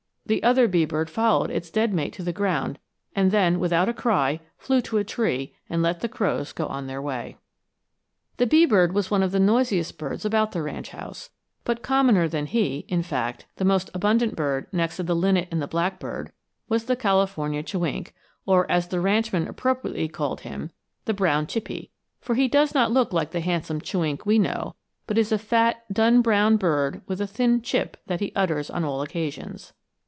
The 0.27 0.43
other 0.43 0.69
bee 0.69 0.85
bird 0.85 1.09
followed 1.09 1.51
its 1.51 1.69
dead 1.69 1.93
mate 1.93 2.13
to 2.13 2.23
the 2.23 2.31
ground, 2.31 2.79
and 3.13 3.31
then, 3.31 3.59
without 3.59 3.89
a 3.89 3.93
cry, 3.93 4.39
flew 4.57 4.79
to 4.83 4.97
a 4.97 5.03
tree 5.03 5.53
and 5.69 5.81
let 5.81 5.99
the 5.99 6.07
crows 6.07 6.53
go 6.53 6.67
on 6.67 6.87
their 6.87 7.01
way. 7.01 7.35
The 8.37 8.47
bee 8.47 8.65
bird 8.65 8.93
was 8.93 9.11
one 9.11 9.23
of 9.23 9.33
the 9.33 9.41
noisiest 9.41 9.97
birds 9.97 10.23
about 10.23 10.53
the 10.53 10.61
ranch 10.61 10.91
house, 10.91 11.31
but 11.65 11.83
commoner 11.83 12.29
than 12.29 12.45
he; 12.45 12.85
in 12.87 13.03
fact, 13.03 13.45
the 13.57 13.65
most 13.65 13.89
abundant 13.93 14.37
bird, 14.37 14.67
next 14.71 14.95
to 14.97 15.03
the 15.03 15.17
linnet 15.17 15.49
and 15.51 15.69
blackbird, 15.69 16.31
was 16.69 16.85
the 16.85 16.95
California 16.95 17.61
chewink, 17.61 18.13
or, 18.45 18.71
as 18.71 18.87
the 18.87 19.01
ranchman 19.01 19.49
appropriately 19.49 20.07
called 20.07 20.41
him, 20.41 20.71
the 21.03 21.13
'brown 21.13 21.45
chippie;' 21.45 21.89
for 22.21 22.35
he 22.35 22.47
does 22.47 22.73
not 22.73 22.93
look 22.93 23.11
like 23.11 23.31
the 23.31 23.41
handsome 23.41 23.81
chewink 23.81 24.25
we 24.25 24.39
know, 24.39 24.75
but 25.07 25.17
is 25.17 25.33
a 25.33 25.37
fat, 25.37 25.83
dun 25.93 26.21
brown 26.21 26.55
bird 26.55 27.01
with 27.05 27.19
a 27.19 27.27
thin 27.27 27.61
chip 27.61 27.97
that 28.07 28.21
he 28.21 28.31
utters 28.33 28.69
on 28.69 28.85
all 28.85 29.01
occasions. 29.01 29.73